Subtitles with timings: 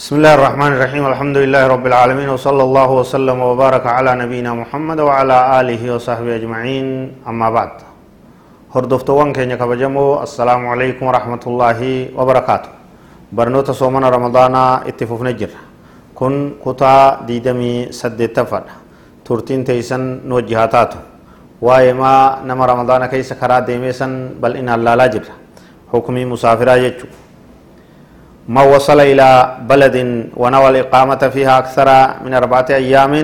[0.00, 1.04] بسم الله الرحمن الرحيم.
[1.12, 6.86] الحمد لله رب العالمين وصلى الله وسلم وبارك على نبينا محمد وعلى آله وصحبه أجمعين.
[7.28, 7.72] أما بعد
[8.72, 11.80] هردفتوان كينيا كبجمو السلام عليكم ورحمة الله
[12.16, 12.70] وبركاته.
[13.36, 15.52] برنوتا صومنا رمضان اتفوف نجر.
[16.16, 18.64] كن كتا ديدمي سد تفر.
[19.20, 21.00] ترتين تيسن نوجهاتاتو
[21.60, 25.28] وايما نما رمضان كيس خرا ديميسن بل إن الله لا جر.
[25.92, 27.08] حكمي مسافرا يجو.
[28.50, 29.28] ما وصل إلى
[29.70, 29.96] بلد
[30.34, 31.88] ونوى الإقامة فيها أكثر
[32.26, 33.14] من أربعة أيام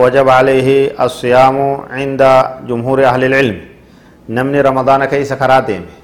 [0.00, 0.68] وجب عليه
[1.04, 1.56] الصيام
[1.98, 2.22] عند
[2.68, 3.58] جمهور أهل العلم.
[4.36, 5.94] نمني رمضان كيس كرا ديمي.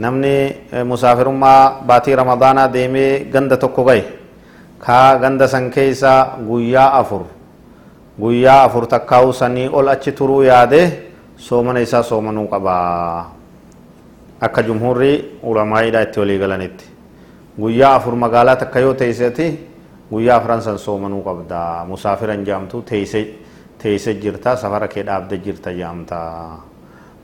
[0.00, 0.36] نمني
[0.72, 4.02] مسافر ما باتي رمضان ديمي غند تكو غي
[4.80, 6.14] كا غند سن كيسا
[6.48, 7.22] غويا أفر.
[8.20, 10.84] غويا أفر تكاو سني أول أچ ترو ياده
[11.36, 12.76] سومن إسا سومنو قبا.
[14.42, 16.91] أكا جمهوري علماء دا اتولي غلانيتي
[17.58, 19.58] guyyaa afur magaalaa takka yoo teesseti
[20.10, 26.20] guyyaa afran san soomanuu qabda musaafiran jaamtu teeyse jirta safara kee dhaabde jirta jaamta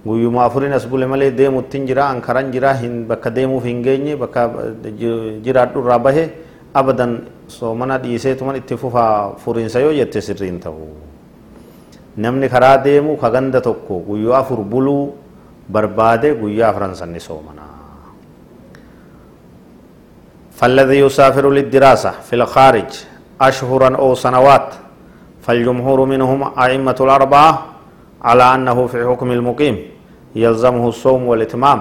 [0.05, 4.51] guyyuma afurin as bule malee deemuttin jira ankaran jira hin bakka deemuuf hin geenye bakka
[5.45, 6.25] jiraadhu irraa bahe
[6.75, 10.89] abadan soomana dhiiseetuman itti fufa furinsa yoo jette sirriin ta'u
[12.17, 15.15] namni karaa deemu ka tokko guyyaa afur buluu
[15.73, 17.78] barbaade guyyaa afran sanni soomana
[20.59, 22.91] فالذي يسافر للدراسة في الخارج
[23.41, 24.69] أشهرا أو سنوات
[25.45, 27.53] فالجمهور منهم أئمة الأربعة
[28.29, 29.77] على أنه في حكم المقيم
[30.37, 31.81] يلزمه الصوم والإتمام.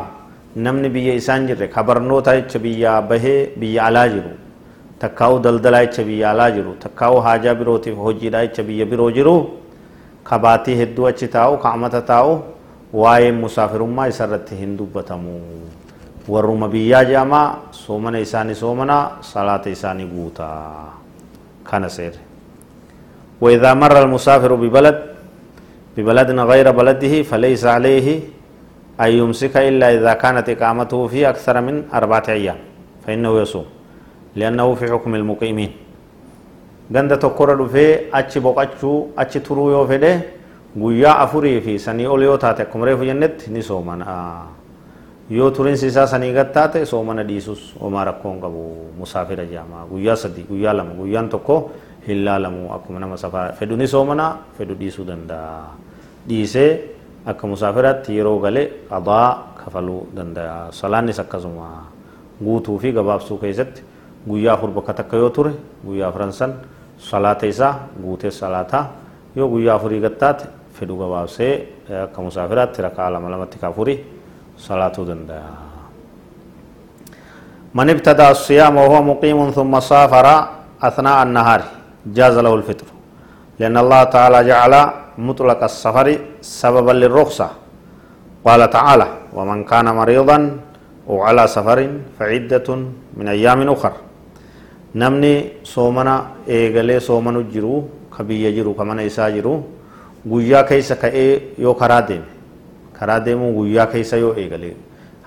[0.58, 3.26] نمني بي إسان جر خبرنوتا يتش بيا به
[3.58, 4.24] بيا على
[5.02, 6.74] تكاو دلدلا يتش بيا على جرو.
[6.82, 9.38] تكاو حاجة بروتي فهجي دا يتش بيا برو
[10.26, 12.30] خباتي هدو أچ تاو قامتا تاو.
[12.94, 15.40] واي مسافر ما يسرت هندو بتمو
[16.28, 20.94] warruma biyyaa jedhama soomana isaanii soomana salaata isaanii guutaa
[21.64, 22.28] kana seere
[23.42, 24.98] وإذا مر المسافر ببلد
[25.98, 28.08] ببلد غير بلده فليس عليه
[29.02, 32.58] أن يمسك إلا إذا كانت إقامته فيه أكثر من أربعة أيام
[33.06, 33.66] فإنه يصوم
[34.36, 35.72] لأنه في حكم المقيمين
[36.90, 40.12] ganda tokkorra dhufee achi boqachuu achi turuu yoo fedhe
[40.72, 44.06] guyyaa afurii fi sanii ol yoo taate akkuma jennetti ni soomana
[45.30, 48.62] yoo turinsi isaa sanii gattaate soomana dhiisus homaa rakkoon qabu
[48.98, 51.72] musaafira jaamaa guyyaa sadii guyyaa lama guyyaan tokko
[52.08, 55.76] hin laalamu akkuma nama safaa fedhu ni soomana fedhu dhiisuu danda'a
[56.30, 56.72] dhiisee
[57.26, 61.68] akka musaafiraatti yeroo gale qadaa kafaluu danda'a salaannis akkasuma
[62.44, 63.84] guutuu fi gabaabsuu keessatti
[64.30, 65.52] guyyaa afur bakka takka yoo ture
[65.86, 66.32] guyyaa afran
[66.98, 68.86] salaata isaa guutee salaataa
[69.36, 70.46] yoo guyyaa afurii gattaate
[70.80, 71.52] fedhu gabaabsee
[72.04, 74.00] akka musaafiraatti rakaa lama lamatti kaafurii
[74.58, 75.42] صلاة دندا
[77.78, 80.28] من ابتدى الصيام وهو مقيم ثم سافر
[80.82, 81.62] أثناء النهار
[82.18, 82.88] جاز له الفطر.
[83.60, 84.74] لأن الله تعالى جعل
[85.18, 86.08] مطلق السفر
[86.42, 87.50] سببا للرخصة.
[88.46, 90.38] قال تعالى ومن كان مريضا
[91.08, 91.80] وعلى سفر
[92.20, 92.68] فعدة
[93.18, 93.94] من أيام أخر.
[94.96, 96.16] نمني صومنا
[96.50, 97.76] إيغالي صومنا جرو
[98.18, 99.78] كبي يجرو كمان إسا جرو
[100.28, 101.56] guyyaa keessa ka'ee
[103.00, 104.76] karaa deemuu guyyaa keessa yoo eegale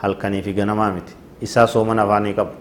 [0.03, 2.53] halkanii fi ganamaa miti isaa soomana afaanii qabu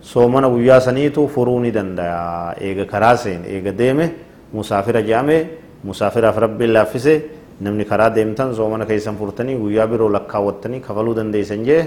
[0.00, 4.10] soomana guyyaa saniitu furuu ni danda'a eega karaa seen eega deeme
[4.52, 5.38] musaafira jedhame
[5.84, 7.14] musaafiraaf rabbiin laaffise
[7.60, 11.82] namni karaa deemtan soomana keessan furtanii guyyaa biroo lakkaawwattanii kafaluu dandeessan jee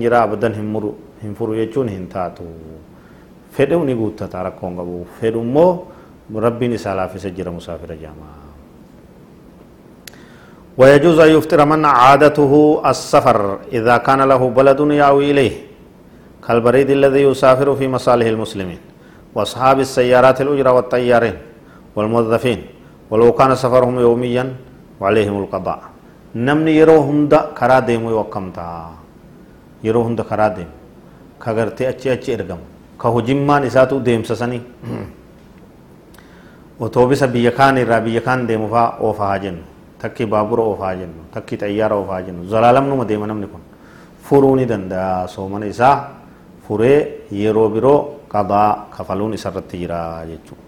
[0.00, 2.44] jira abadan hin muru hin furu jechuun hin taatu
[3.52, 5.86] fedhu ni guuttata rakkoon qabu fedhu immoo
[6.48, 8.45] rabbiin isaa laaffise jira musaafira jedhama.
[10.78, 12.52] ويجوز أن يفطر من عادته
[12.86, 15.54] السفر إذا كان له بلد يأوي إليه
[16.46, 18.80] كالبريد الذي يسافر في مصالح المسلمين
[19.34, 21.36] وأصحاب السيارات الأجرة والطيارين
[21.96, 22.60] والموظفين
[23.10, 24.44] ولو كان سفرهم يوميا
[25.00, 25.80] وعليهم القضاء.
[26.46, 28.68] نمني يرو هند كرا ديمو وكمتا
[29.84, 30.70] يرو هند كرا ديم
[31.42, 32.60] كغرتي أچي أچي إرغم.
[33.00, 34.60] كهجمان إساتو ديم سسني.
[36.80, 42.21] وتوبس بيكان را بيكان ديمو فا أوفا جنو takki baabura oofaa jennu takki xayyaara oofaa
[42.21, 43.61] jennu zalaalamnuma deema namni kun
[44.23, 45.95] furuu ni danda'a soomana isaa
[46.67, 47.99] furee yeroo biroo
[48.31, 50.63] qadaa kafaluun isarratti jira jechuudha.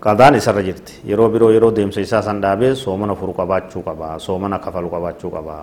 [0.00, 4.58] qadaan isarra jirti yeroo biroo yeroo deemsa isaa san dhaabee soomana furu qabaachuu qaba soomana
[4.58, 5.56] kafalu qabaachuu qaba.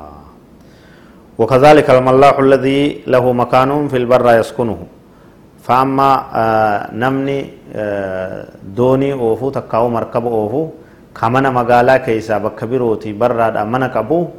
[1.38, 4.80] وكذلك الملاح الذي له مكان في البر يسكنه
[5.62, 6.10] فأما
[6.98, 7.40] نمني
[8.74, 10.64] دوني أوفو تكاو مركب أوفو
[11.13, 14.31] kamana magaalaa keessaa bakka birooti barraadhaan mana qabu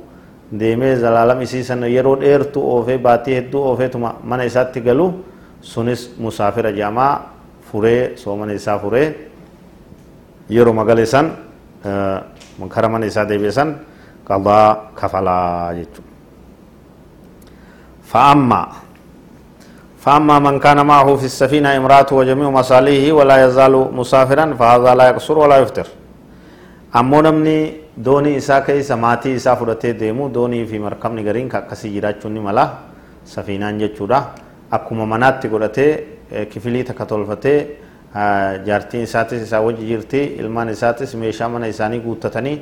[0.59, 5.11] deemee zalaalam isii sana yeroo dheertu oofee baatii hedduu oofeetuma mana isaatti galu
[5.61, 7.11] sunis musaafira jedhamaa
[7.71, 9.07] furee soomana isaa furee
[10.49, 11.31] yeroo magale san
[12.69, 13.75] kara mana isaa deebi'e san
[14.27, 16.11] qadaa kafalaa jechuudha.
[18.13, 18.61] فأما
[20.05, 25.37] فأما من كان معه في السفينة امرأته وجميع مصالحه ولا يزال مسافرا فهذا لا يقصر
[25.39, 25.87] ولا يفطر
[26.99, 27.57] أمو نمني
[27.97, 32.65] دوني إسا كيسا ماتي إسا فرته ديمو دوني في مركبني غرين كاكسي جراچوني ملا
[33.25, 34.19] سفينان جچودا
[34.73, 35.91] akkuma manaatti godhatee
[36.49, 37.59] kifilii takka tolfatee
[38.65, 42.57] jaartiin isaatis isaa wajji jirti ilmaan isaatis meeshaa mana isaanii guuttatanii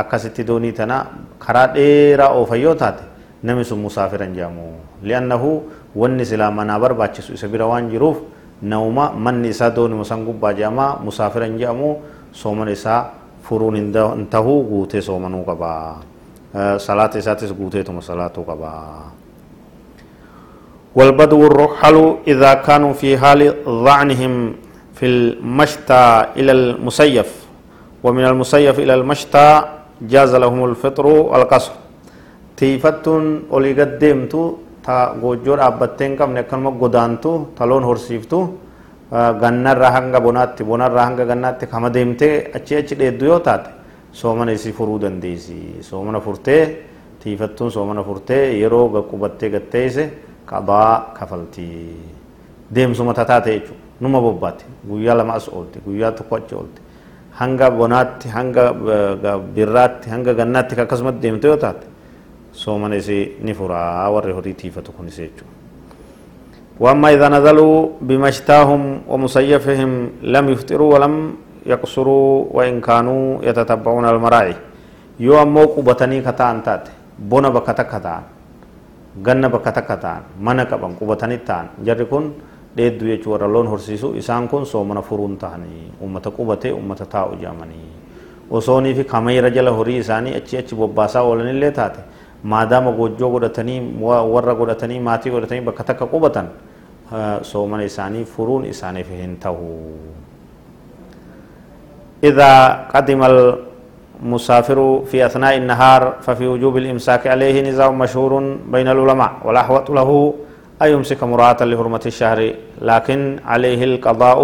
[0.00, 0.96] akkasitti doonii tana
[1.44, 3.02] karaa dheeraa oofan yoo taate
[3.42, 4.66] namni sun musaafiran jedhamu
[5.02, 5.50] li'annahu
[6.02, 8.18] wanni silaa manaa barbaachisu isa bira waan jiruuf
[8.62, 11.90] nauma manni isaa doonima san gubbaa jedhama musaafiran jedhamu
[12.32, 13.00] soomana isaa
[13.46, 15.74] فرون ان انتهو غوته سو منو قبا
[16.86, 18.74] صلاه ساتس غوته تو صلاه قبا
[20.98, 21.96] والبدو الرحل
[22.32, 23.40] اذا كانوا في حال
[23.86, 24.32] ظعنهم
[24.96, 26.04] في المشتى
[26.38, 27.30] إلى المسيف
[28.04, 29.48] ومن المسيف إلى المشتى
[30.12, 31.72] جاز لهم الفطر والقصر
[32.56, 34.42] تيفتون اولي قدمتو
[34.84, 38.40] تا غوجور ابتين كم نكن مو غدانتو تلون هرسيفتو
[39.12, 43.70] gannarraa hanga bonaatti bonarraa hanga gannaatti kama deemtee achi achi dheeddu yoo taate
[44.12, 46.62] soomana isii furuu dandeessi soomana furtee
[47.22, 50.10] tiifattuun soomana furtee yeroo qubattee gatteesse
[50.46, 51.96] qadaa kafaltii
[52.74, 56.80] deemsuma tataate jechuudha numa bobbaate guyyaa lama as oolte guyyaa tokko achi oolte
[57.40, 58.64] hanga bonaatti hanga
[59.54, 61.86] birraatti hanga gannaatti akkasumatti deemte yoo taate
[62.52, 65.52] soomana isii ni furaa warri horii tiifatu kunis jechuudha.
[66.80, 67.76] وأما إذا نزلوا
[68.08, 69.90] بمشتاهم ومسيفهم
[70.22, 71.14] لم يفطروا ولم
[71.66, 74.54] يقصروا وإن كانوا يتتبعون المراعي
[75.20, 76.84] يو أمو قبتني كتان تات
[77.18, 78.22] بونا بكتا كتان
[79.16, 82.34] ganna bakka takka ta'an mana qaban qubatanii ta'an jarri kun
[82.76, 87.88] dheedduu jechuu warra loon horsiisu isaan kun soomana furuun ta'anii ummata qubatee ummata taa'u jaamanii
[88.50, 92.00] osoonii fi kamayra jala horii isaanii achi achi bobbaasaa oolanillee taate
[92.44, 96.48] maadaama goojjoo godhatanii warra godhatanii maatii godhatanii bakka takka qubatan
[97.42, 99.92] soomana isaanii furuun isaaniif hin ta'u.
[102.24, 102.52] إذا
[102.94, 103.20] قدم
[104.24, 108.32] مسافر في أثناء النهار ففي وجوب الإمساك عليه نزاع مشهور
[108.72, 110.34] بين العلماء والأحوط له
[110.82, 112.40] أن يمسك مراعاة لحرمة الشهر.
[112.80, 114.40] لكن عليه القضاء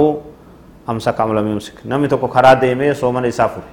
[0.89, 1.89] أمسك أم لم يمسك.
[1.89, 3.65] نمي تكو خرا ديمي سومن إسافر.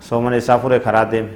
[0.00, 1.34] سومن إسافر خرا ديمي.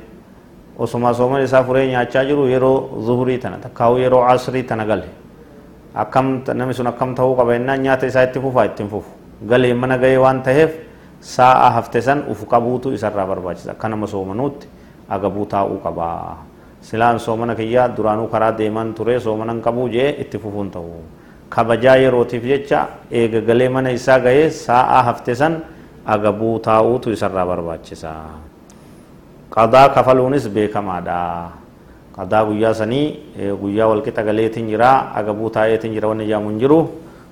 [0.79, 5.09] Osuma soomani isaa furee nyaachaa jiru yeroo zuhurii tana takkaa'u yeroo asrii tana gale
[5.95, 9.11] akkam namni sun akkam ta'uu qaba jennaan nyaata isaa itti fufaa ittiin fufu
[9.49, 10.71] galee mana ga'ee waan ta'eef
[11.21, 14.69] sa'a hafte san uf qabuutu isarraa barbaachisa akka nama soomanuutti
[15.11, 16.37] agabuu taa'uu qabaa
[16.81, 21.01] silaan soomana kiyyaa duraanuu karaa deeman ture soomanan qabuu jee itti fufuun ta'u
[21.49, 25.59] kabajaa yerootiif jecha eega galee mana isaa ga'ee sa'a hafte san
[26.07, 28.15] agabuu taa'uutu isarraa barbaachisa
[29.51, 31.19] qadaa kafaluunis beekamaadha
[32.17, 33.07] qadaa guyyaa sanii
[33.61, 36.81] guyyaa walqixa galeetiin jira agabuu taa'eetiin jira wanni jaamu hin jiru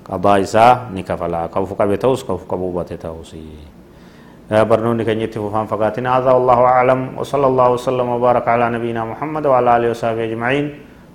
[0.09, 3.33] qadaa isaa ni kafala ka uf qabe ta'us ka uf qabuu bate ta'us
[4.47, 9.43] برنوني كان يتفو فان فقاتنا هذا والله أعلم وصلى الله وسلم وبارك على نبينا محمد
[9.43, 10.65] وعلى آله وصحبه أجمعين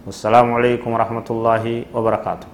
[0.04, 1.64] والسلام عليكم ورحمة الله
[1.96, 2.51] وبركاته